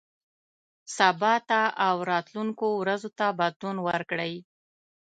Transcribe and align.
سبا 0.97 1.33
ته 1.49 1.61
او 1.87 1.95
راتلونکو 2.11 2.67
ورځو 2.81 3.09
ته 3.17 3.25
بدلون 3.39 3.77
ورکړئ. 3.87 4.33